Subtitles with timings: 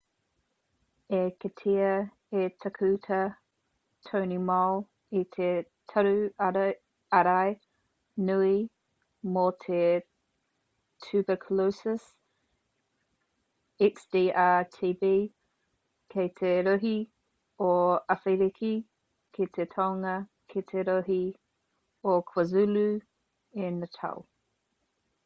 [1.15, 1.89] i kitea
[2.43, 3.17] e tākuta
[4.07, 4.79] tony moll
[5.17, 5.49] i te
[5.91, 6.13] taru
[7.17, 7.51] ārai
[8.29, 8.55] nui
[9.35, 9.81] mō te
[11.07, 12.07] tuberculosis
[13.89, 15.11] xdr-tb
[16.15, 16.93] ki te rohe
[17.69, 17.75] o
[18.17, 18.71] awhiriki
[19.39, 20.15] ki te tonga
[20.55, 21.21] ki te rohe
[22.13, 22.87] o kwazulu
[23.67, 24.25] i natal